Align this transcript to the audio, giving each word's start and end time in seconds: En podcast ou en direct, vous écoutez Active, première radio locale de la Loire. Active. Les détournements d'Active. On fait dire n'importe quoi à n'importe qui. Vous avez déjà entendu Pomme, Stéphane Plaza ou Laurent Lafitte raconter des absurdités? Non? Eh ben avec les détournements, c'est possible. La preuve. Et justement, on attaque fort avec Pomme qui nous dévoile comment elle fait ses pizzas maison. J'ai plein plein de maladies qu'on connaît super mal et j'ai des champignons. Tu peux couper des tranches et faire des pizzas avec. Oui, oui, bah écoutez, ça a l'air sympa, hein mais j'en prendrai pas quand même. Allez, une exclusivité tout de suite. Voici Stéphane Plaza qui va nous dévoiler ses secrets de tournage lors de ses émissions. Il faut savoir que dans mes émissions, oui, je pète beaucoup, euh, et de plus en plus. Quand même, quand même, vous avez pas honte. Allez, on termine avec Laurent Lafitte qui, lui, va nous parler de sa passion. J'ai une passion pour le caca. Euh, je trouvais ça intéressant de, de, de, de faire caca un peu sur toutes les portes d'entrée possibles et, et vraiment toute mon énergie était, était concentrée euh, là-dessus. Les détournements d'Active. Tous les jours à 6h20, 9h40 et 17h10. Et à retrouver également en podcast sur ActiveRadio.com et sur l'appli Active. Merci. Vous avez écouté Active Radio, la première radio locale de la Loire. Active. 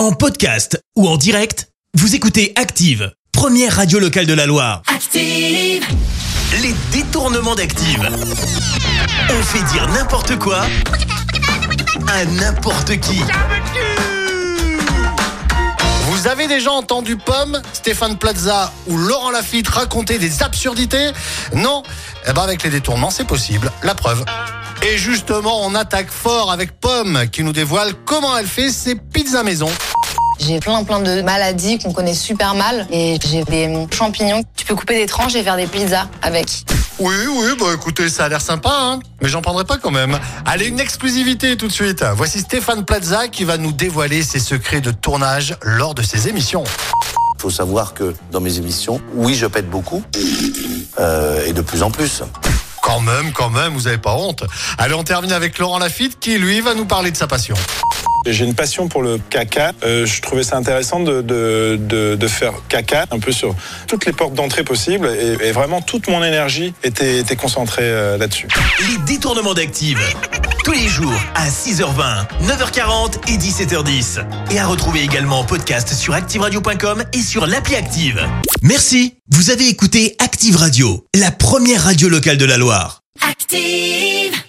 En 0.00 0.12
podcast 0.12 0.82
ou 0.96 1.06
en 1.06 1.18
direct, 1.18 1.68
vous 1.92 2.14
écoutez 2.14 2.54
Active, 2.56 3.12
première 3.32 3.76
radio 3.76 3.98
locale 3.98 4.24
de 4.24 4.32
la 4.32 4.46
Loire. 4.46 4.80
Active. 4.86 5.84
Les 6.62 6.74
détournements 6.90 7.54
d'Active. 7.54 8.08
On 9.28 9.42
fait 9.42 9.62
dire 9.74 9.86
n'importe 9.88 10.38
quoi 10.38 10.62
à 12.08 12.24
n'importe 12.24 12.98
qui. 13.00 13.20
Vous 16.06 16.26
avez 16.26 16.46
déjà 16.46 16.72
entendu 16.72 17.18
Pomme, 17.18 17.60
Stéphane 17.74 18.16
Plaza 18.16 18.72
ou 18.86 18.96
Laurent 18.96 19.30
Lafitte 19.30 19.68
raconter 19.68 20.18
des 20.18 20.42
absurdités? 20.42 21.10
Non? 21.54 21.82
Eh 22.26 22.32
ben 22.32 22.40
avec 22.40 22.62
les 22.62 22.70
détournements, 22.70 23.10
c'est 23.10 23.26
possible. 23.26 23.70
La 23.82 23.94
preuve. 23.94 24.24
Et 24.82 24.96
justement, 24.96 25.66
on 25.66 25.74
attaque 25.74 26.10
fort 26.10 26.50
avec 26.50 26.72
Pomme 26.80 27.28
qui 27.30 27.44
nous 27.44 27.52
dévoile 27.52 27.92
comment 28.06 28.34
elle 28.38 28.46
fait 28.46 28.70
ses 28.70 28.94
pizzas 28.94 29.42
maison. 29.42 29.68
J'ai 30.40 30.58
plein 30.58 30.82
plein 30.84 31.00
de 31.00 31.20
maladies 31.20 31.78
qu'on 31.78 31.92
connaît 31.92 32.14
super 32.14 32.54
mal 32.54 32.86
et 32.90 33.18
j'ai 33.30 33.44
des 33.44 33.86
champignons. 33.92 34.42
Tu 34.56 34.64
peux 34.64 34.74
couper 34.74 34.94
des 34.94 35.06
tranches 35.06 35.34
et 35.34 35.42
faire 35.42 35.56
des 35.56 35.66
pizzas 35.66 36.08
avec. 36.22 36.64
Oui, 36.98 37.14
oui, 37.30 37.48
bah 37.58 37.66
écoutez, 37.74 38.08
ça 38.08 38.24
a 38.24 38.28
l'air 38.28 38.40
sympa, 38.40 38.70
hein 38.72 39.00
mais 39.20 39.28
j'en 39.28 39.42
prendrai 39.42 39.64
pas 39.64 39.76
quand 39.76 39.90
même. 39.90 40.18
Allez, 40.46 40.66
une 40.66 40.80
exclusivité 40.80 41.56
tout 41.58 41.68
de 41.68 41.72
suite. 41.72 42.04
Voici 42.14 42.40
Stéphane 42.40 42.86
Plaza 42.86 43.28
qui 43.28 43.44
va 43.44 43.58
nous 43.58 43.72
dévoiler 43.72 44.22
ses 44.22 44.40
secrets 44.40 44.80
de 44.80 44.90
tournage 44.90 45.56
lors 45.62 45.94
de 45.94 46.02
ses 46.02 46.28
émissions. 46.28 46.64
Il 47.36 47.42
faut 47.42 47.50
savoir 47.50 47.92
que 47.92 48.14
dans 48.32 48.40
mes 48.40 48.56
émissions, 48.56 49.00
oui, 49.14 49.34
je 49.34 49.46
pète 49.46 49.68
beaucoup, 49.68 50.02
euh, 50.98 51.46
et 51.46 51.52
de 51.52 51.60
plus 51.60 51.82
en 51.82 51.90
plus. 51.90 52.22
Quand 52.82 53.00
même, 53.00 53.32
quand 53.32 53.50
même, 53.50 53.74
vous 53.74 53.86
avez 53.86 53.98
pas 53.98 54.14
honte. 54.14 54.44
Allez, 54.78 54.94
on 54.94 55.04
termine 55.04 55.32
avec 55.32 55.58
Laurent 55.58 55.78
Lafitte 55.78 56.18
qui, 56.18 56.38
lui, 56.38 56.60
va 56.60 56.74
nous 56.74 56.86
parler 56.86 57.10
de 57.10 57.16
sa 57.16 57.26
passion. 57.26 57.56
J'ai 58.26 58.44
une 58.44 58.54
passion 58.54 58.88
pour 58.88 59.02
le 59.02 59.18
caca. 59.18 59.72
Euh, 59.82 60.04
je 60.06 60.20
trouvais 60.20 60.42
ça 60.42 60.56
intéressant 60.56 61.00
de, 61.00 61.22
de, 61.22 61.78
de, 61.80 62.16
de 62.16 62.28
faire 62.28 62.52
caca 62.68 63.06
un 63.10 63.18
peu 63.18 63.32
sur 63.32 63.54
toutes 63.86 64.04
les 64.06 64.12
portes 64.12 64.34
d'entrée 64.34 64.62
possibles 64.62 65.08
et, 65.08 65.48
et 65.48 65.52
vraiment 65.52 65.80
toute 65.80 66.08
mon 66.08 66.22
énergie 66.22 66.74
était, 66.82 67.18
était 67.18 67.36
concentrée 67.36 67.84
euh, 67.84 68.18
là-dessus. 68.18 68.48
Les 68.88 68.98
détournements 69.14 69.54
d'Active. 69.54 69.98
Tous 70.64 70.72
les 70.72 70.88
jours 70.88 71.18
à 71.34 71.48
6h20, 71.48 72.26
9h40 72.44 73.32
et 73.32 73.38
17h10. 73.38 74.24
Et 74.52 74.58
à 74.58 74.66
retrouver 74.66 75.00
également 75.02 75.40
en 75.40 75.44
podcast 75.44 75.94
sur 75.94 76.12
ActiveRadio.com 76.14 77.04
et 77.14 77.22
sur 77.22 77.46
l'appli 77.46 77.76
Active. 77.76 78.20
Merci. 78.62 79.14
Vous 79.30 79.50
avez 79.50 79.68
écouté 79.68 80.16
Active 80.18 80.56
Radio, 80.56 81.06
la 81.14 81.30
première 81.30 81.84
radio 81.84 82.08
locale 82.10 82.36
de 82.36 82.44
la 82.44 82.58
Loire. 82.58 83.00
Active. 83.28 84.39